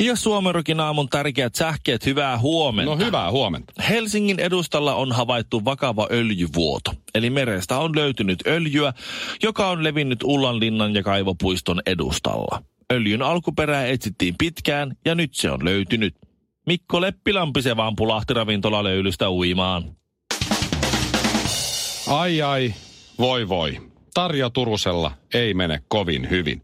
[0.00, 2.90] Ja Suomerokin aamun tärkeät sähkeet, hyvää huomenta.
[2.90, 3.72] No hyvää huomenta.
[3.88, 6.94] Helsingin edustalla on havaittu vakava öljyvuoto.
[7.14, 8.92] Eli merestä on löytynyt öljyä,
[9.42, 12.62] joka on levinnyt Ullanlinnan ja Kaivopuiston edustalla.
[12.92, 16.14] Öljyn alkuperää etsittiin pitkään ja nyt se on löytynyt.
[16.66, 19.96] Mikko Leppilampi se vaan pulahti ravintolalöylystä uimaan.
[22.06, 22.74] Ai ai,
[23.18, 23.80] voi voi.
[24.14, 26.62] Tarja Turusella ei mene kovin hyvin.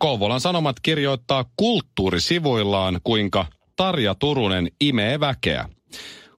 [0.00, 5.68] Kouvolan Sanomat kirjoittaa kulttuurisivuillaan, kuinka Tarja Turunen imee väkeä.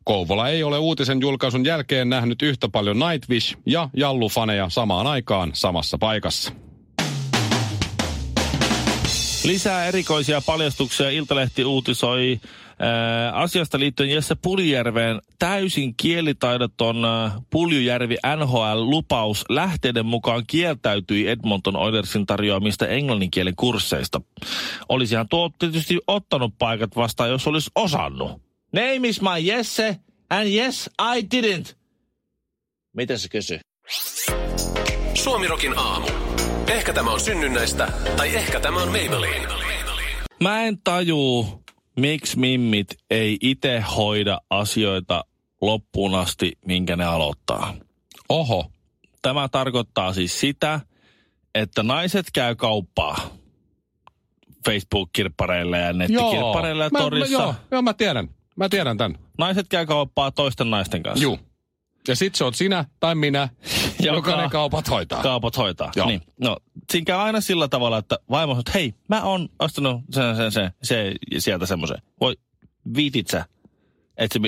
[0.04, 5.98] Kouvola ei ole uutisen julkaisun jälkeen nähnyt yhtä paljon Nightwish ja Jallu-faneja samaan aikaan samassa
[5.98, 6.52] paikassa.
[9.44, 12.40] Lisää erikoisia paljastuksia Iltalehti uutisoi
[12.78, 22.26] ää, asiasta liittyen Jesse Puljärveen täysin kielitaidoton ää, Puljujärvi NHL-lupaus lähteiden mukaan kieltäytyi Edmonton Oilersin
[22.26, 24.20] tarjoamista englanninkielen kursseista.
[24.88, 28.30] Olisihan tuo tietysti ottanut paikat vastaan, jos olisi osannut.
[28.72, 29.96] Name is my Jesse,
[30.30, 31.74] and yes, I didn't.
[32.96, 33.60] Mitä se kysyy?
[35.14, 36.06] Suomirokin aamu.
[36.72, 39.46] Ehkä tämä on synnynnäistä, tai ehkä tämä on Maybelline.
[40.42, 41.62] Mä en tajuu,
[41.96, 45.24] miksi mimmit ei itse hoida asioita
[45.60, 47.74] loppuun asti, minkä ne aloittaa.
[48.28, 48.70] Oho,
[49.22, 50.80] Tämä tarkoittaa siis sitä,
[51.54, 53.30] että naiset käy kauppaa
[54.64, 57.38] Facebook-kirppareilla ja nettikirppareilla ja Mä- torissa.
[57.38, 58.28] Mä, joo, joo, mä tiedän.
[58.56, 59.18] Mä tiedän tämän.
[59.38, 61.22] Naiset käy kauppaa toisten naisten kanssa.
[61.22, 61.38] Juu.
[62.08, 63.48] Ja sit se on sinä tai minä,
[64.00, 65.22] joka, ne kaupat hoitaa.
[65.22, 65.92] Kaupat hoitaa.
[65.96, 66.06] Joo.
[66.06, 66.20] Niin.
[66.40, 66.56] No,
[66.92, 70.52] siinä käy aina sillä tavalla, että vaimo sanoo, että hei, mä oon ostanut sen, sen,
[70.52, 71.98] sen, se, sieltä semmoisen.
[72.20, 72.36] Voi,
[72.96, 73.44] viitit sä?
[74.16, 74.40] Et se,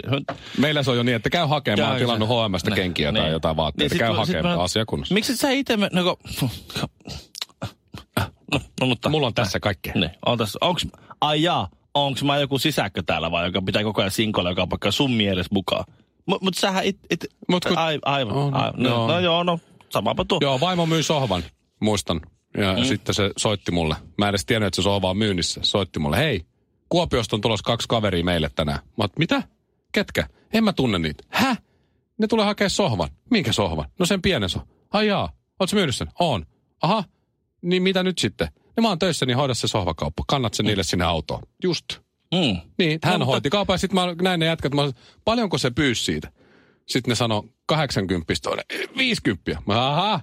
[0.58, 1.80] Meillä se on jo niin, että käy hakemaan.
[1.80, 2.28] Mä Käy oon tilannut.
[2.28, 3.32] HMstä Niin, kenkiä tai niin.
[3.32, 3.94] jotain vaatteita.
[3.94, 5.14] Niin, käy hakemaan mä- asia kunnossa.
[5.14, 6.16] Miksi sä itse me, no, no,
[8.80, 9.08] no, mutta...
[9.08, 9.92] Mulla on tässä kaikkea.
[9.94, 10.86] Niin, on tässä, onks,
[11.20, 14.90] ai jaa, onks mä joku sisäkkö täällä vai, joka pitää koko ajan sinkoilla joka paikka
[14.90, 15.84] sun mielessä mukaan?
[16.26, 19.08] Mut, mut sähän it, it, Mut kun- ai, aivan, On, aivan no, joo.
[19.08, 19.58] no joo, no
[19.90, 20.38] samapa tuo.
[20.42, 21.42] Joo, vaimo myi sohvan,
[21.80, 22.20] muistan.
[22.56, 22.84] Ja mm.
[22.84, 23.96] sitten se soitti mulle.
[24.18, 25.60] Mä en edes tiennyt, että se sohva on myynnissä.
[25.62, 26.46] Soitti mulle, hei,
[26.88, 28.78] Kuopiosta on tulossa kaksi kaveria meille tänään.
[28.84, 29.42] Mä oot, mitä?
[29.92, 30.28] Ketkä?
[30.52, 31.24] En mä tunne niitä.
[31.28, 31.56] Hä?
[32.18, 33.08] Ne tulee hakea sohvan.
[33.30, 33.88] Minkä sohvan?
[33.98, 34.68] No sen pienen sohvan.
[34.92, 36.08] Ai jaa, oot sä myynyt sen?
[36.20, 36.46] On.
[36.82, 37.04] Aha,
[37.62, 38.48] niin mitä nyt sitten?
[38.76, 40.24] No mä oon töissä, niin hoida se sohvakauppa.
[40.26, 41.42] Kannat sen niille sinne autoon.
[41.62, 41.84] Just.
[42.34, 42.70] Mm.
[42.78, 45.70] Niin, hän No, hoiti kaupan ja sitten mä näin ne jätkät, mä sanoin, paljonko se
[45.70, 46.30] pyysi siitä?
[46.86, 48.64] Sitten ne sanoi 80 toinen,
[48.96, 49.62] 50.
[49.66, 50.20] Mä aha,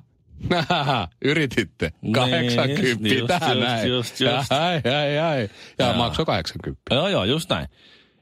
[0.70, 1.92] Haha, yrititte.
[2.02, 3.90] Niin, 80 just, tähän just, näin.
[3.90, 4.52] just, just.
[4.62, 5.50] Ai, ai, ai.
[5.80, 5.96] Ja Joo.
[5.98, 6.82] maksoi 80.
[6.96, 7.68] Joo, joo, just näin.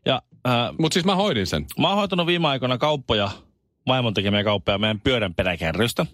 [0.05, 1.65] Ja äh, Mutta siis mä hoidin sen.
[1.79, 3.31] mä oon hoitanut viime aikoina kauppoja,
[3.87, 6.05] vaimon tekemiä kauppoja meidän pyörän peräkärrystä.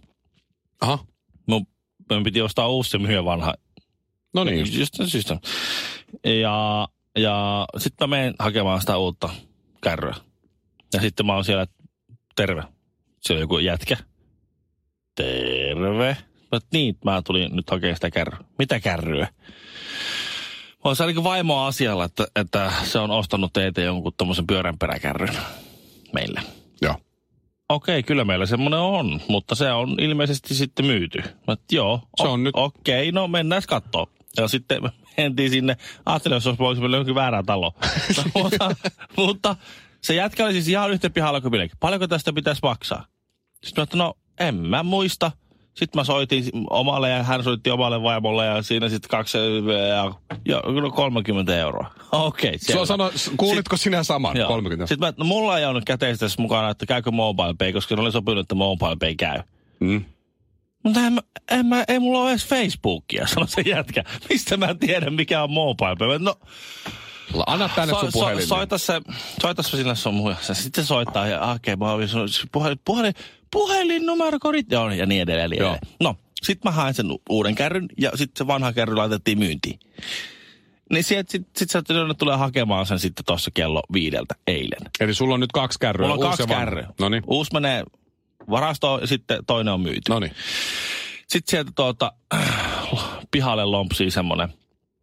[0.82, 1.00] Aha,
[1.48, 1.68] Mun,
[2.12, 3.54] mun piti ostaa uusi ja myydä vanha
[4.34, 4.74] no niin just.
[5.00, 5.32] Just, just.
[6.42, 9.30] Ja, ja sitten mä menen hakemaan sitä uutta
[9.84, 10.16] kärryä.
[10.94, 11.68] Ja sitten mä oon siellä,
[12.36, 12.64] terve.
[13.22, 13.98] Siellä on joku jätkä.
[15.16, 16.18] Terve.
[16.42, 18.40] Mä, oon, niin, mä tulin nyt hakemaan sitä kärryä.
[18.60, 19.28] Mitä kärryä?
[20.86, 25.38] Mä oon niin vaimoa asialla, että, että se on ostanut teitä jonkun tommosen pyörän peräkärryn
[26.14, 26.42] meille.
[26.82, 26.96] Joo.
[27.70, 31.24] Okei, kyllä meillä semmoinen on, mutta se on ilmeisesti sitten myyty.
[31.48, 34.08] Mä, joo, Se on nyt- Okei, no mennään katsoa.
[34.38, 37.72] Ja sitten me mentiin sinne, ajattelin, jos olisi johonkin väärään taloon.
[38.18, 38.76] No, mutta,
[39.18, 39.56] mutta
[40.02, 41.78] se jätkä oli siis ihan yhtä pihalla kuin minäkin.
[41.80, 43.06] Paljonko tästä pitäisi maksaa?
[43.64, 45.32] Sitten mä että no en mä muista.
[45.74, 50.14] Sitten mä soitin omalle ja hän soitti omalle vaimolle ja siinä sitten kaksi ja,
[50.46, 51.92] ja no 30 euroa.
[52.12, 54.38] Okei, on sano, kuulitko sinä saman?
[54.38, 54.48] Joo.
[54.48, 54.88] 30.
[54.88, 58.12] Sitten mä, no mulla ei ollut käteistä mukana, että käykö mobile pay, koska ne oli
[58.12, 59.40] sopinut, että mobile pay käy.
[59.80, 60.06] Mm.
[60.86, 61.22] Mutta en, mä-
[61.52, 64.04] en mä, ei mulla ole edes Facebookia, sanoi se jätkä.
[64.30, 66.20] Mistä mä tiedän, mikä on mobile pay?
[66.20, 66.32] Mä,
[67.34, 68.48] No, Anna tänne sun puhelin.
[68.48, 69.02] soita se,
[69.42, 70.36] soita se sille sun muja.
[70.42, 72.08] Sitten se soittaa ja hakee okay,
[72.52, 73.14] puhelin, puhelin,
[73.52, 75.50] puhelinnumerokodit joo, ja niin edelleen.
[75.50, 75.70] Niin Joo.
[75.72, 75.96] edelleen.
[76.02, 79.80] No, sitten mä hain sen uuden kärryn ja sitten se vanha kärry laitettiin myyntiin.
[80.92, 81.84] Niin sieltä sit, sit sä
[82.18, 84.82] tulee hakemaan sen sitten tuossa kello viideltä eilen.
[85.00, 86.08] Eli sulla on nyt kaksi kärryä.
[86.08, 86.88] Mulla on kaksi kärryä.
[87.00, 87.24] Noniin.
[87.28, 87.84] Uusi menee
[88.50, 90.02] varastoon ja sitten toinen on myyty.
[90.10, 90.32] Noniin.
[91.28, 92.12] Sitten sieltä tuota,
[93.32, 94.54] pihalle lompsii semmonen.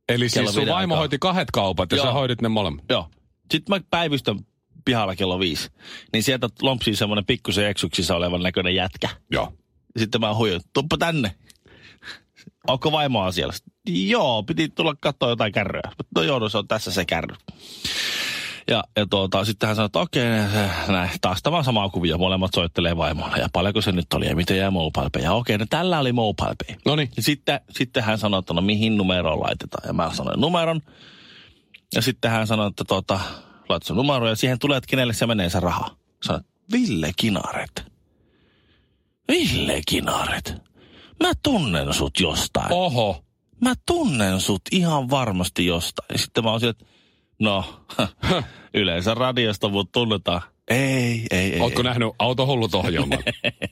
[0.08, 0.98] Eli siis sun vaimo aikaa.
[0.98, 2.06] hoiti kahdet kaupat ja Joo.
[2.06, 2.84] sä hoidit ne molemmat.
[2.88, 3.10] Joo.
[3.50, 4.38] Sitten mä päivystän
[4.84, 5.70] pihalla kello viisi.
[6.12, 9.08] Niin sieltä lompsii semmonen pikkusen eksuksissa olevan näköinen jätkä.
[9.30, 9.52] Joo.
[9.98, 11.34] Sitten mä huijan, tuppa tänne.
[12.68, 13.54] Onko vaimoa siellä?
[13.86, 15.92] Joo, piti tulla katsoa jotain kärryä.
[16.16, 17.36] No joo, no se on tässä se kärry.
[18.70, 20.24] Ja, ja tuota, sitten hän sanoi, että okei,
[20.88, 23.36] näin, taas tämä sama kuvio, molemmat soittelee vaimolle.
[23.36, 25.22] Ja paljonko se nyt oli ja miten jää mobile pay?
[25.22, 26.76] Ja okei, no tällä oli mobile pay.
[26.86, 27.10] No niin.
[27.16, 29.86] Ja sitten, sitten hän sanoi, että no mihin numeroon laitetaan.
[29.86, 30.80] Ja mä sanoin numeron.
[31.94, 33.20] Ja sitten hän sanoi, että tuota,
[33.68, 35.96] laita se numero ja siihen tulee, että kenelle se menee se raha.
[36.24, 37.84] Sanoin, Ville Kinaret.
[39.28, 40.54] Ville Kinaret.
[41.22, 42.72] Mä tunnen sut jostain.
[42.72, 43.24] Oho.
[43.60, 46.06] Mä tunnen sut ihan varmasti jostain.
[46.12, 46.84] Ja sitten mä oon sieltä,
[47.42, 47.64] no,
[48.74, 50.42] yleensä radiosta mut tunnetaan.
[50.68, 51.60] Ei, ei, ei.
[51.60, 51.84] Ootko ei.
[51.84, 53.18] nähnyt autohullut ohjelman?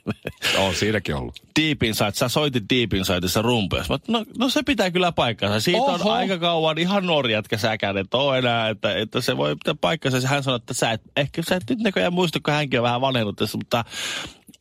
[0.59, 1.35] on siinäkin ollut.
[1.61, 5.61] Deep Inside, sä soitit Deep Insideissa oon, no, no, se pitää kyllä paikkansa.
[5.61, 6.11] Siitä Oho.
[6.11, 9.75] on aika kauan ihan nuori jätkä säkään, että oo enää, että, että se voi pitää
[9.81, 10.29] paikkansa.
[10.29, 13.01] Hän sanoi, että sä et, ehkä sä et nyt näköjään muista, kun hänkin on vähän
[13.01, 13.85] vanhennut tässä, mutta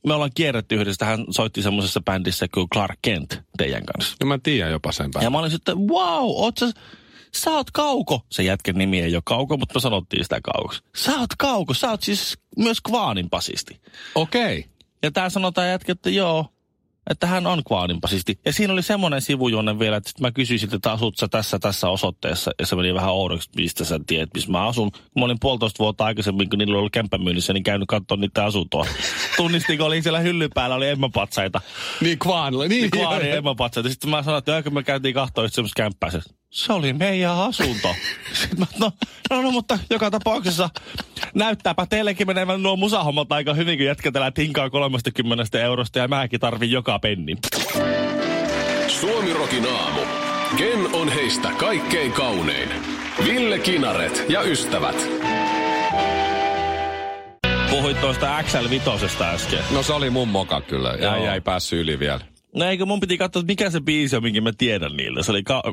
[0.07, 1.05] me ollaan kierretty yhdessä.
[1.05, 4.15] Hän soitti semmoisessa bändissä kuin Clark Kent teidän kanssa.
[4.21, 5.31] No mä tiedän jopa sen Ja päin.
[5.31, 6.71] mä olin sitten, wow, oot sä,
[7.35, 8.21] sä oot Kauko.
[8.31, 10.81] Se jätkän nimi ei ole Kauko, mutta me sanottiin sitä Kaukoksi.
[10.95, 13.81] Sä oot Kauko, sä oot siis myös Kvaanin pasisti.
[14.15, 14.59] Okei.
[14.59, 14.71] Okay.
[15.03, 16.45] Ja tää sanotaan jätkä, että joo,
[17.09, 18.39] että hän on Kvaanin pasisti.
[18.45, 21.89] Ja siinä oli semmoinen sivujuonne vielä, että sit mä kysyisin, että asut sä tässä, tässä
[21.89, 22.51] osoitteessa.
[22.59, 24.91] Ja se meni vähän oudoksi, mistä sä tiedät, missä mä asun.
[25.19, 28.85] Mä olin puolitoista vuotta aikaisemmin, kun niillä oli kämppämyynnissä, niin käynyt katsoa niitä asuntoa.
[29.37, 31.61] Tunnistin, kun olin siellä hyllyn päällä, oli emmapatsaita.
[32.01, 32.67] Niin Kvaanilla.
[32.67, 33.89] Niin, Kvaanin emmapatsaita.
[33.89, 36.09] Sitten mä sanoin, että kun me käytiin kahtoa just semmoista kämppää.
[36.49, 37.95] Se, oli meidän asunto.
[38.41, 38.91] Sitten mä, no,
[39.29, 40.69] no, no, mutta joka tapauksessa
[41.33, 46.71] näyttääpä teillekin menevän nuo musahommat aika hyvin, kun jätkätellään tinkaa 30 eurosta ja mäkin tarvin
[46.71, 47.37] joka pennin.
[48.87, 50.01] Suomi Rokin aamu.
[50.57, 52.69] Ken on heistä kaikkein kaunein?
[53.25, 54.95] Ville Kinaret ja ystävät.
[57.69, 59.59] Puhuit tuosta XL5 äsken.
[59.71, 60.89] No se oli mun moka kyllä.
[60.89, 62.38] Ja jäi päässyt yli vielä.
[62.55, 65.23] No eikö mun piti katsoa, että mikä se biisi on, minkä mä tiedän niiltä.
[65.23, 65.63] Se oli, ka-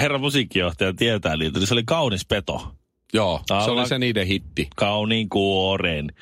[0.00, 2.74] herra musiikkijohtaja tietää niiltä, niin se oli Kaunis peto.
[3.12, 4.68] Joo, se Alla- oli se niiden hitti.
[4.76, 6.12] Kauniin kuoren.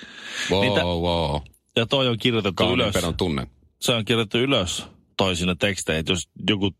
[0.50, 1.40] Wow, Niitä- wow.
[1.76, 2.94] Ja toi on kirjoitettu Kauniin ylös.
[2.94, 3.46] pedon tunne.
[3.80, 4.86] se on kirjoitettu ylös
[5.16, 6.70] toisina tekstejä, jos joku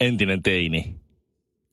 [0.00, 0.94] entinen teini,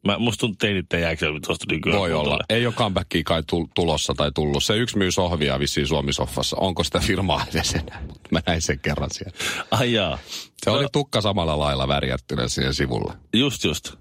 [0.05, 1.99] mä, musta tuntuu teinit ei jääkö tuosta nykyään.
[1.99, 2.39] Voi olla.
[2.49, 4.63] Ei ole comebackia kai tul- tulossa tai tullut.
[4.63, 6.57] Se yksi myy sohvia vissiin Suomisoffassa.
[6.59, 8.01] Onko sitä firmaa edes enää?
[8.31, 9.37] Mä näin sen kerran siellä.
[9.71, 10.17] Ai jaa.
[10.63, 13.13] Se oli tukka samalla lailla värjättynä siihen sivulle.
[13.33, 13.93] Just just.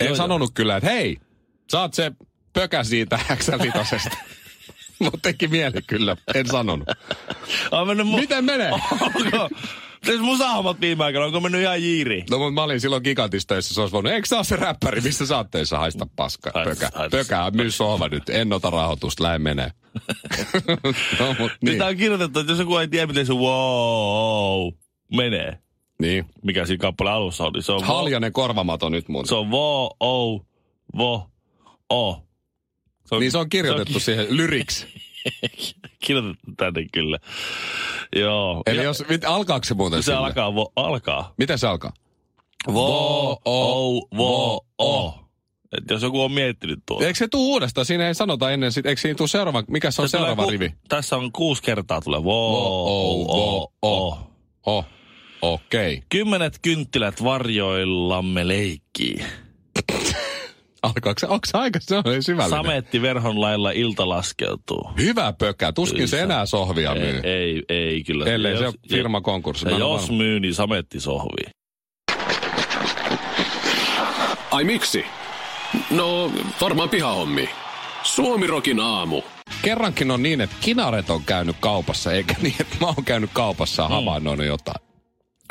[0.00, 1.16] En Joo, sanonut kyllä, että hei,
[1.70, 2.12] saat se
[2.52, 4.10] pökä siitä X5.
[4.98, 6.88] Mutta teki mieli kyllä, en sanonut.
[8.16, 8.70] Miten menee?
[10.04, 12.24] Siis musahommat viime aikoina, onko mennyt ihan jiiriin?
[12.30, 15.36] No mutta mä olin silloin gigantistöissä, se olisi voinut, eikö sä se räppäri, missä sä
[15.36, 15.78] oot töissä?
[15.78, 16.90] haista paska, pökä.
[17.10, 19.70] Pökä, myy sohva nyt, en ota rahoitusta, lähde menee.
[21.20, 21.50] no mut Niin.
[21.62, 21.72] niin.
[21.72, 24.72] Sitä on kirjoitettu, että jos joku ei tiedä, miten se wow
[25.16, 25.58] menee,
[26.02, 26.24] niin.
[26.44, 29.26] mikä siinä kappaleen alussa on, niin se on Haljanen korvamato nyt mun.
[29.26, 30.46] Se on vo, o,
[30.98, 31.30] vo,
[31.90, 32.22] o.
[33.06, 34.86] Se Niin se on kirjoitettu se on siihen lyriksi.
[36.04, 37.18] kirjoitettu tänne kyllä.
[38.16, 38.62] Joo.
[38.66, 40.18] Eli jos, mit, alkaako se muuten se sille?
[40.18, 41.34] alkaa, vo, alkaa.
[41.38, 41.92] Miten se alkaa?
[42.66, 45.14] Vo, o, vo, vo, o.
[45.78, 47.06] Et jos joku on miettinyt tuota.
[47.06, 47.84] Eikö se tuu uudestaan?
[47.84, 50.50] Siinä ei sanota ennen, sit, eikö siinä tuu seuraava, mikä se on Se seuraava ku-
[50.50, 50.74] rivi?
[50.88, 54.18] Tässä on kuusi kertaa tulee vo, Vo, o, o, o,
[54.66, 54.84] o.
[55.42, 55.94] Okei.
[55.94, 56.06] Okay.
[56.08, 59.24] Kymmenet kynttilät varjoillamme leikkii.
[60.82, 62.64] Alkaako se, onko se aika se on syvällinen?
[62.64, 64.90] Sametti verhon lailla ilta laskeutuu.
[64.98, 66.24] Hyvä pökä, tuskin se Kyllä.
[66.34, 67.20] enää sohvia Ei, myy.
[67.24, 68.24] ei, ei kyllä.
[68.26, 69.68] Ellei Ja se jos- ole firma konkurssi.
[69.68, 70.16] Ja jos varma.
[70.16, 71.50] myy, niin sametti sohvii.
[74.50, 75.04] Ai miksi?
[75.90, 77.48] No, varmaan pihahommi.
[78.02, 79.22] Suomi Rokin aamu.
[79.62, 83.82] Kerrankin on niin, että kinaret on käynyt kaupassa, eikä niin, että mä oon käynyt kaupassa
[83.82, 83.94] ja Mm.
[83.94, 84.86] havainnoinut jotain.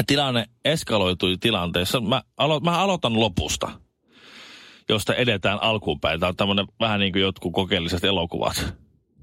[0.07, 2.01] tilanne eskaloitui tilanteessa.
[2.01, 3.71] Mä, alo, mä aloitan lopusta,
[4.89, 6.19] josta edetään alkuun päin.
[6.19, 8.73] Tämä on tämmöinen vähän niin kuin jotkut kokeelliset elokuvat.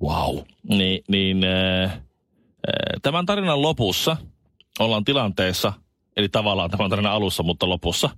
[0.02, 0.38] Wow.
[0.68, 2.00] Ni, niin äh, äh,
[3.02, 4.16] tämän tarinan lopussa
[4.78, 5.72] ollaan tilanteessa,
[6.16, 8.10] eli tavallaan tämän tarinan alussa, mutta lopussa,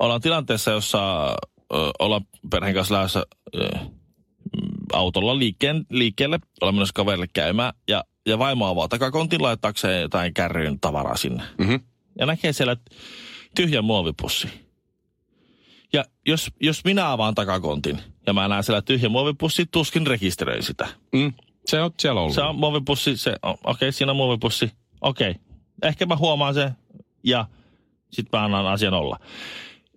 [0.00, 3.22] ollaan tilanteessa, jossa äh, ollaan perheen kanssa lähdössä
[3.74, 3.80] äh,
[4.92, 10.80] autolla liikkeen, liikkeelle, ollaan menossa kaverille käymään, ja, ja vaimo avaa takakontin laittaakseen jotain kärryyn
[10.80, 11.42] tavaraa sinne.
[11.58, 11.74] Mhm.
[12.18, 12.76] Ja näkee siellä
[13.56, 14.69] tyhjän muovipussi.
[15.92, 20.88] Ja jos, jos minä avaan takakontin ja mä näen siellä tyhjän muovipussi, tuskin rekisteröin sitä.
[21.12, 21.32] Mm.
[21.66, 22.34] Se on siellä ollut.
[22.34, 24.70] Se on muovipussi, se, okei, okay, siinä on muovipussi.
[25.00, 25.42] Okei, okay.
[25.82, 26.70] ehkä mä huomaan sen
[27.24, 27.46] ja
[28.10, 29.20] sitten mä annan asian olla.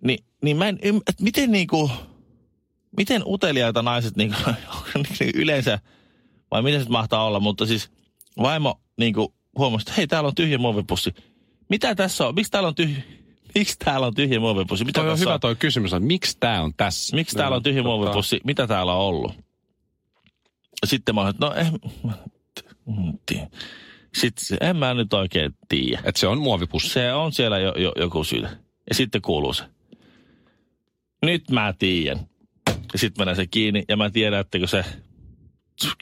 [0.04, 1.90] Niin, niin mä en, ymm- että miten niinku,
[2.96, 4.36] miten uteliaita naiset niinku,
[5.34, 5.78] yleensä,
[6.50, 7.90] vai miten se mahtaa olla, mutta siis
[8.42, 11.14] vaimo niinku huomasi, että hei, täällä on tyhjä muovipussi.
[11.68, 12.34] Mitä tässä on?
[12.34, 13.02] Miksi täällä on tyhjä,
[13.54, 14.84] miksi täällä on tyhjä muovipussi?
[14.84, 17.16] Mitä Toi on hyvä toi kysymys, että miksi tää on tässä?
[17.16, 18.40] Miksi täällä on tyhjä Tota, muovipussi?
[18.44, 19.34] Mitä täällä on ollut?
[20.86, 21.72] Sitten mä että no eh,
[24.16, 26.02] sitten se- en mä nyt oikein tiedä.
[26.04, 26.88] Että se on muovipussi.
[26.88, 28.42] Se on siellä jo, jo, joku syy.
[28.88, 29.64] Ja sitten kuuluu se.
[31.22, 32.28] Nyt mä tiedän.
[32.92, 34.84] Ja sitten menee se kiinni ja mä tiedän, että kun se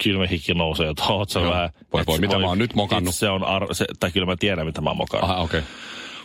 [0.02, 1.70] kylmähikki nousee, että oot sä vähän...
[1.92, 3.14] Voi voi, mitä mä oon nyt mokannut.
[3.14, 5.30] Se on, ar- se, tai kyllä mä tiedän, mitä mä oon mokannut.
[5.30, 5.60] Aha, okei.
[5.60, 5.70] Okay.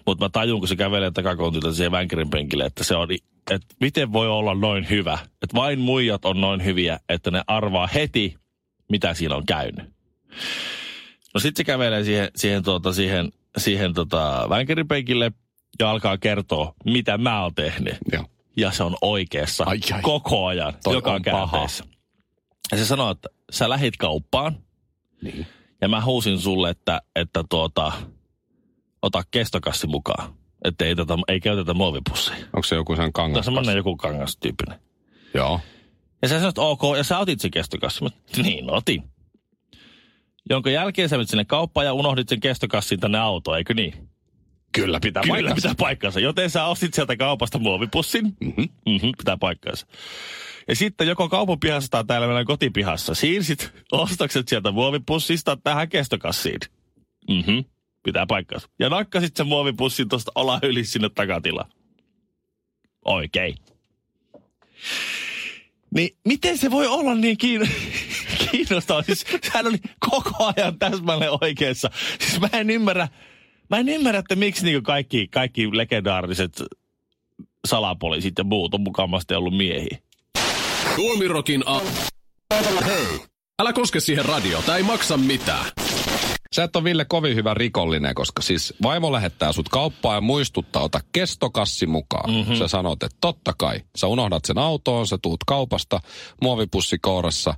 [0.08, 3.08] Mutta mä tajun, kun se kävelee takakontilta siihen vänkärin penkille, että se on,
[3.52, 5.18] että miten voi olla noin hyvä.
[5.24, 8.36] Että vain muijat on noin hyviä, että ne arvaa heti,
[8.90, 9.86] mitä siinä on käynyt.
[11.34, 15.32] No sitten se kävelee siihen, siihen, tuota, siihen, siihen tota, vänkärin penkille
[15.80, 17.96] ja alkaa kertoa, mitä mä oon tehnyt.
[18.14, 18.26] Joo.
[18.58, 20.02] Ja se on oikeassa Ai, ai.
[20.02, 21.84] koko ajan, Toi joka käänteessä.
[22.72, 24.58] Ja se sanoo, että sä lähit kauppaan
[25.22, 25.48] Niin.
[25.82, 27.92] ja mä huusin sulle, että, että tuota,
[29.02, 30.34] ota kestokassi mukaan.
[30.66, 32.38] Että ei, tätä, ei käytetä muovipusseja.
[32.46, 33.38] Onko se joku sen Tämä kangas?
[33.38, 34.80] on semmoinen joku kangas-tyyppinen.
[35.34, 35.60] Joo.
[36.22, 38.04] Ja sä sanoit, ok, ja sä otit sen kestokassin.
[38.38, 39.04] Mä, niin, otin.
[40.50, 44.10] Jonka jälkeen sä menit sinne kauppaan ja unohdit sen kestokassin tänne autoon, eikö niin?
[44.72, 45.56] Kyllä pitää Kyllä paikkansa.
[45.56, 46.20] pitää paikkansa.
[46.20, 48.26] Joten sä ostit sieltä kaupasta muovipussin.
[48.42, 48.62] Mhm.
[48.86, 49.88] Mm-hmm, pitää paikkansa.
[50.68, 56.60] Ja sitten joko kaupan pihassa tai täällä meidän kotipihassa siirsit ostokset sieltä muovipussista tähän kestokassiin.
[57.30, 57.60] Mhm,
[58.08, 58.70] pitää paikkansa.
[58.80, 61.70] Ja nakkasit sen muovipussin tuosta olla yli sinne takatilaan.
[63.06, 63.56] Oikein.
[65.96, 67.70] Niin miten se voi olla niin kiin...
[68.52, 69.04] kiinnostavaa?
[69.04, 69.78] Siis hän oli
[70.10, 71.90] koko ajan täsmälleen oikeassa.
[72.20, 73.08] Siis mä en ymmärrä,
[73.70, 76.64] mä en ymmärrä, että miksi niinku kaikki, kaikki legendaariset
[77.68, 79.98] salapoliisit ja muut on mukavasti ollut miehiä.
[80.96, 81.82] Tuomirokin a...
[82.86, 83.20] Hei!
[83.60, 85.66] Älä koske siihen radiota, ei maksa mitään.
[86.56, 90.84] Sä et ole Ville kovin hyvä rikollinen, koska siis vaimo lähettää sut kauppaan ja muistuttaa,
[90.84, 92.30] ota kestokassi mukaan.
[92.30, 92.40] Mhm.
[92.40, 92.56] Mm-hmm.
[92.56, 93.82] Sä sanot, että totta kai.
[93.96, 96.00] Sä unohdat sen autoon, sä tuut kaupasta,
[96.42, 97.54] muovipussi kourassa,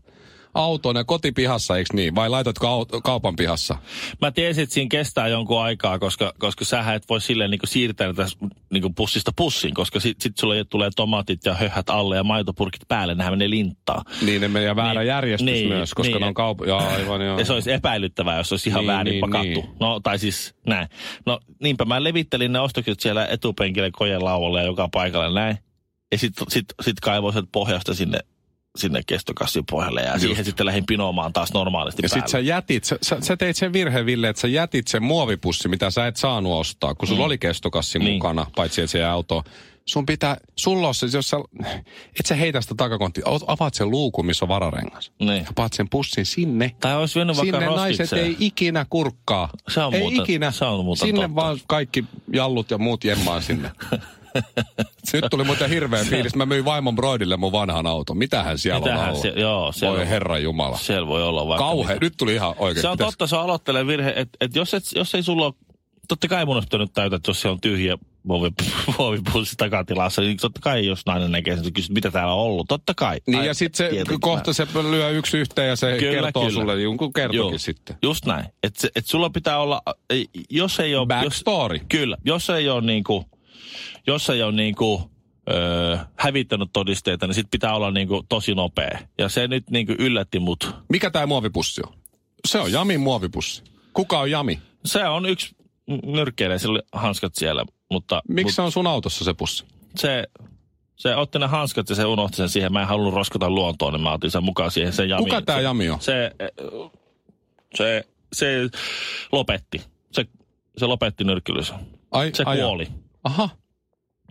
[0.64, 2.16] autoon ja kotipihassa, eikö niin?
[2.16, 3.78] Vai laitatko au- kaupan pihassa?
[4.22, 8.14] Mä tiesin, että siinä kestää jonkun aikaa, koska, koska sähän et voi silleen niin siirtää
[8.14, 12.82] tästä niin pussista pussiin, koska sit, sit sulle tulee tomaatit ja höhät alle ja maitopurkit
[12.88, 14.06] päälle, nehän menee linttaan.
[14.22, 16.22] Niin ne menee väärä Niin, järjestys niin, myös, koska niin.
[16.22, 16.60] ne on kaup...
[16.68, 17.40] Joo, aivan joo.
[17.40, 19.48] Ja se olisi epäilyttävää, jos olisi ihan Niin, väärin niin, pakattu.
[19.62, 19.70] niin.
[19.80, 20.88] No, tai siis näin.
[21.26, 25.58] No, niinpä mä levittelin ne ostokset siellä etupenkille kojen laualle ja joka paikalla näin.
[26.12, 28.20] Ja sit, sit, sit kaivoin pohjasta sinne,
[28.78, 30.22] sinne kestokassin pohjalle ja Just.
[30.22, 32.28] siihen sitten lähdin pinomaan taas normaalisti Ja päälle.
[32.28, 35.68] sit sä jätit, sä, sä, sä teit sen virheen, Ville, että sä jätit sen muovipussi,
[35.68, 37.26] mitä sä et saanut ostaa, kun sulla Mm.
[37.26, 38.14] oli kestokassi Niin.
[38.14, 39.44] mukana, paitsi että se autoon.
[39.86, 41.38] Sun pitää, sulla on se, jos sä,
[42.20, 45.12] et sä heitä sitä takakonttia, avaat sen luukun, missä on vararengas.
[45.20, 45.30] Niin.
[45.46, 46.76] Ja paat sen pussin sinne.
[46.80, 49.50] Tai olisi vienyt vaikka Sinne naiset ei ikinä kurkkaa.
[49.70, 50.52] Se on ei muuten- ikinä.
[50.52, 51.36] se on muuten sinne totta.
[51.36, 53.72] vaan kaikki jallut ja muut jemmaan sinne.
[55.14, 56.36] Nyt tuli muuten hirveä fiilis.
[56.36, 58.18] Mä myin vaimon broidille mun vanhan auton.
[58.18, 59.22] Mitähän siellä Mitähän on alla?
[59.22, 60.78] sie- joo, siellä Voi herran jumala.
[60.78, 61.98] Siellä voi olla vaikka Kauhe.
[62.02, 62.82] Nyt tuli ihan oikein.
[62.82, 65.54] Se on Pitäis- totta, se aloittelee virhe, että et jos, et, jos ei sulla ole,
[66.08, 68.66] totta kai mun olisi pitänyt täytä, että jos se on tyhjä muovi-
[68.98, 72.68] muovipulssi takatilassa, niin totta kai jos nainen näkee sen, se kysyy, mitä täällä on ollut,
[72.68, 73.20] totta kai.
[73.28, 76.60] Niin Ai, ja sitten se kohta se lyö yksi yhteen ja se Kyllä, kertoo kyllä.
[76.62, 77.98] sulle jonkun kertokin Joo, sitten.
[78.02, 78.46] Just näin.
[78.64, 79.82] Että et sulla pitää olla,
[80.50, 81.08] jos ei ole...
[81.08, 81.76] Backstory.
[81.78, 83.26] Jos, kyllä, jos ei ole niinku,
[84.08, 85.12] jos ei ole niinku,
[85.50, 89.00] öö, hävittänyt todisteita, niin sit pitää olla niinku tosi nopea.
[89.18, 90.76] Ja se nyt niinku yllätti mut.
[90.90, 91.94] Mikä tämä muovipussi on?
[92.48, 93.64] Se on Jamin muovipussi.
[93.94, 94.60] Kuka on Jami?
[94.86, 95.56] Se on yksi
[96.06, 98.22] nyrkkeilijä, sillä oli hanskat siellä, mutta...
[98.28, 99.66] Miksi mut se on sun autossa se pussi?
[99.96, 100.24] se,
[100.96, 102.74] se otti ne hanskat ja se unohti sen siihen.
[102.74, 105.30] Mä en halunnut roskata luontoon, niin mä otin sen mukaan siihen sen jamiin.
[105.30, 106.02] Kuka tämä se, Jami on?
[106.02, 106.32] Se,
[107.76, 108.70] se, se
[109.32, 109.82] lopetti.
[110.12, 110.26] Se,
[110.78, 111.74] se lopetti nyrkkilys.
[112.12, 112.88] Ai, Se ai, kuoli.
[113.24, 113.50] Aha,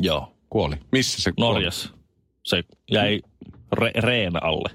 [0.00, 0.76] Joo, kuoli.
[0.92, 1.54] Missä se kuoli?
[1.54, 1.90] Norjassa.
[2.44, 3.20] Se jäi
[3.72, 4.70] re, reen alle.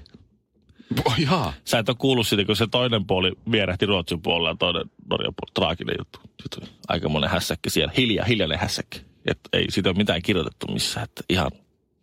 [1.06, 1.52] Oh, jaa.
[1.64, 5.34] Sä et ole kuullut siitä, kun se toinen puoli vierähti Ruotsin puolella ja toinen Norjan
[5.36, 5.54] puolella.
[5.54, 6.18] Traaginen juttu.
[6.24, 6.72] juttu.
[6.88, 7.92] Aikamoinen hässäkki siellä.
[7.96, 9.00] Hilja, hiljainen hässäkki.
[9.26, 11.04] Et ei siitä ole mitään kirjoitettu missään.
[11.04, 11.50] Että ihan,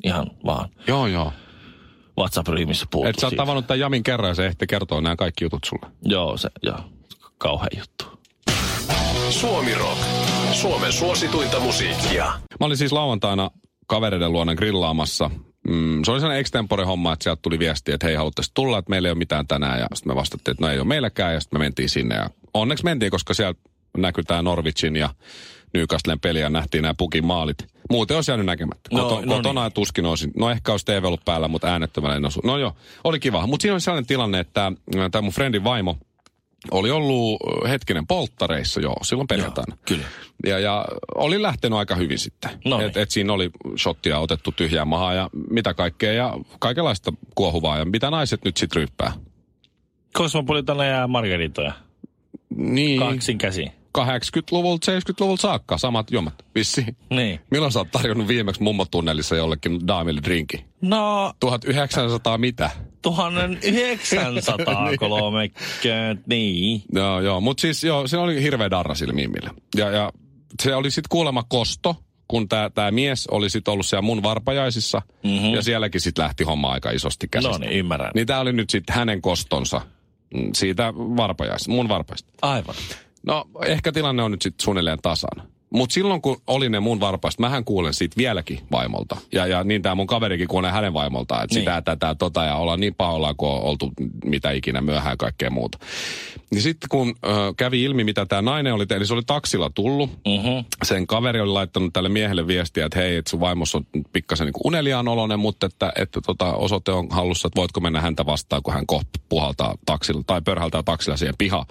[0.04, 1.34] ihan vaan Joo, joo.
[2.18, 5.46] WhatsApp-ryhmissä puhuttu Et sä oot tavannut tämän Jamin kerran ja se ehti kertoa nämä kaikki
[5.46, 5.94] jutut sulle.
[6.06, 6.80] Joo, se, joo.
[7.38, 8.21] Kauhea juttu.
[9.32, 10.02] Suomi Rock.
[10.52, 12.26] Suomen suosituinta musiikkia.
[12.26, 13.52] Mä olin siis lauantaina
[13.88, 15.32] kavereiden luona grillaamassa.
[15.68, 19.08] Mm, se oli sellainen extempore-homma, että sieltä tuli viesti, että hei, haluatte tulla, että meillä
[19.08, 19.80] ei ole mitään tänään.
[19.80, 22.16] Ja sitten me vastattiin, että no ei ole meilläkään, ja sitten me mentiin sinne.
[22.16, 23.54] Ja onneksi mentiin, koska siellä
[23.98, 25.10] näkyy tämä Norwichin ja
[25.74, 27.58] Newcastlen peliä ja nähtiin nämä pukin maalit.
[27.90, 28.90] Muuten olisi jäänyt näkemättä.
[28.92, 29.74] No, Koto, no kotona niin.
[29.74, 30.32] tuskin olisin.
[30.38, 32.42] No ehkä olisi TV ollut päällä, mutta äänettömällä en osu.
[32.44, 33.48] No joo, oli kiva.
[33.48, 34.72] Mutta siinä oli sellainen tilanne, että
[35.12, 35.98] tämä mun friendin vaimo
[36.72, 37.40] oli ollut
[37.70, 39.78] hetkinen polttareissa jo silloin perjantaina.
[39.88, 40.06] kyllä.
[40.46, 42.52] Ja, ja oli lähtenyt aika hyvin sitten.
[42.66, 42.90] No niin.
[42.90, 47.86] et, et siinä oli shottia otettu tyhjään mahaan ja mitä kaikkea ja kaikenlaista kuohuvaa ja
[47.86, 49.14] mitä naiset nyt sitten ryyppää.
[50.18, 51.74] Cosmopolitana ja Margaritoja.
[52.50, 53.66] Niin, Kaksin käsi.
[53.98, 56.86] 80-luvulta, 70-luvulta saakka samat juomat, vissi.
[57.10, 57.40] Niin.
[57.52, 60.66] Milloin sä oot tarjonnut viimeksi mummotunnelissa jollekin daamille drinki?
[60.82, 62.70] No, 1900 mitä?
[63.02, 65.62] 1930,
[66.30, 66.84] niin.
[66.94, 67.42] Joo, joo.
[67.42, 69.50] Mutta siis joo, se oli hirveä darra sille mimmille.
[69.76, 70.12] Ja, ja
[70.64, 71.96] se oli sitten kuulemma kosto,
[72.28, 75.02] kun tämä mies oli sitten ollut siellä mun varpajaisissa.
[75.24, 75.54] Mm-hmm.
[75.54, 77.52] Ja sielläkin sitten lähti homma aika isosti käsistä.
[77.52, 78.12] No niin, ymmärrän.
[78.16, 79.82] Niin tämä oli nyt sitten hänen kostonsa
[80.34, 82.30] mm, siitä varpajaisista, mun varpaista.
[82.42, 82.76] Aivan.
[83.26, 85.51] No ehkä tilanne on nyt sitten suunnilleen tasan.
[85.74, 89.18] Mutta silloin kun oli ne mun varpaista, mähän kuulen siitä vieläkin vaimolta.
[89.32, 91.62] Ja, ja niin tämä mun kaverikin kuulee hänen vaimoltaan, että Niin.
[91.62, 93.92] sitä, tätä, tota ja ollaan niin pahoillaan, kun on oltu
[94.26, 95.78] mitä ikinä myöhään kaikkea muuta.
[96.52, 100.10] Niin sitten kun ö, kävi ilmi, mitä tämä nainen oli tehnyt, se oli taksilla tullut.
[100.10, 100.66] Mm-hmm.
[100.84, 104.54] Sen kaveri oli laittanut tälle miehelle viestiä, että hei, että sun vaimossa on pikkasen niin
[104.64, 108.74] uneliaan oloinen, mutta että, että tota, osoite on hallussa, että voitko mennä häntä vastaan, kun
[108.74, 111.66] hän kohta puhaltaa taksilla tai pörhältää taksilla siihen pihaan.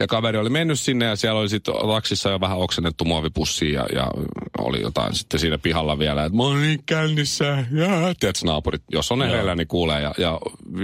[0.00, 3.86] Ja kaveri oli mennyt sinne ja siellä oli sitten taksissa jo vähän oksennettu muovipussi ja,
[3.94, 4.10] ja
[4.58, 7.44] oli jotain sitten siinä pihalla vielä, että mä oon niin kännissä.
[7.44, 10.38] Ja, tiedätkö, naapurit, jos on hereillä, niin kuulee ja, ja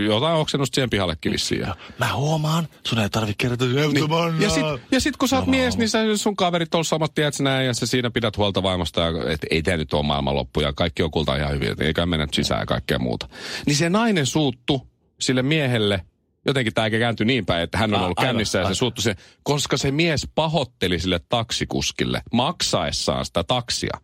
[0.07, 1.61] jotain oksennusta siihen pihallekin vissiin.
[1.61, 4.43] Ja, Mä huomaan, sun ei tarvi kertoa niin.
[4.43, 7.43] Ja sit, ja sit kun sä oot mies, niin sä, sun kaverit on samat, tiedätkö
[7.43, 10.73] näin, ja sä siinä pidät huolta vaimosta, ja et, ei tää nyt ole maailmanloppu, ja
[10.73, 13.29] kaikki on kulta ihan hyvin, eikä mennä sisään ja kaikkea muuta.
[13.67, 14.87] Niin se nainen suuttu
[15.21, 16.01] sille miehelle,
[16.47, 19.15] jotenkin tämä kääntyi niin päin, että hän on A- ollut kännissä ja se suuttu se,
[19.43, 24.01] koska se mies pahotteli sille taksikuskille maksaessaan sitä taksia,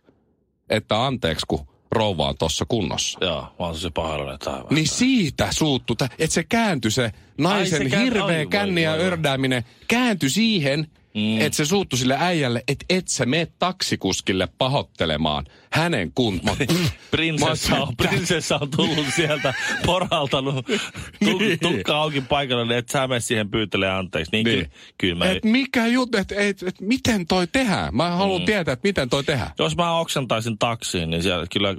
[0.70, 3.18] että anteeksi kun rouva on tossa kunnossa.
[3.24, 4.66] Joo, oon se pahoillani, että aivan.
[4.70, 9.64] Niin siitä suuttu, tä- että se kääntyi se naisen Ai, se hirveä känni ja ördääminen,
[9.88, 11.40] kääntyi siihen, mm.
[11.40, 16.56] että se suuttui sille äijälle, että et sä mene taksikuskille pahoittelemaan hänen kuntoon.
[17.10, 19.54] Prinsessa on, prinsessa on tullut sieltä
[19.86, 20.66] porhaltanut
[21.24, 21.58] tu, Niin.
[21.60, 24.32] tukka auki paikalla, niin et sä mene siihen pyytelee anteeksi.
[24.32, 24.58] Niin, Niin.
[24.58, 27.96] Kyllä, kyllä mä, Et mikä juttu, että et, et, miten toi tehdään?
[27.96, 28.46] Mä haluan mm.
[28.46, 29.50] tietää, että miten toi tehdään.
[29.58, 31.74] jos mä oksentaisin taksiin, niin siellä kyllä,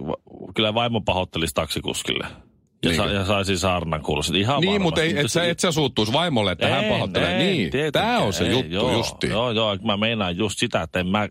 [0.55, 2.27] kyllä vaimo pahoittelisi taksikuskille.
[2.83, 4.23] Ja, Niin sa, ja saisi saarnan kuulla.
[4.37, 4.83] Ihan Niin, varma.
[4.83, 7.31] mutta ei, et, sä, et sä suuttuisi vaimolle, että hän En, pahoittelee.
[7.31, 9.27] en, niin, tietenkään, tämä on se ei, juttu joo, justi.
[9.27, 11.27] Joo, joo, mä meinaan just sitä, että en mä...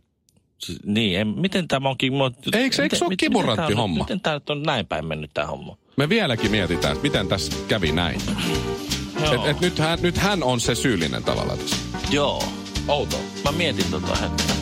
[0.58, 2.12] Siis, niin, en, miten tämä onkin...
[2.54, 3.98] Eikö- eikö se ole kimurantti miten homma?
[4.04, 5.76] Miten tämä on näin päin mennyt tämä homma?
[5.96, 8.20] Me vieläkin mietitään, että miten tässä kävi näin.
[9.24, 9.34] Joo.
[9.34, 11.76] Et, et nyt, hän, nyt hän on se syyllinen tavallaan tässä.
[12.10, 12.42] joo.
[12.88, 13.20] Outoa.
[13.44, 14.61] Mä mietin tota hetkeä.